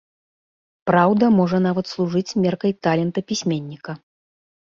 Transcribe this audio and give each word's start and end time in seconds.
Праўда 0.89 1.25
можа 1.39 1.57
нават 1.67 1.85
служыць 1.93 2.37
меркай 2.45 2.73
талента 2.87 3.19
пісьменніка. 3.33 3.91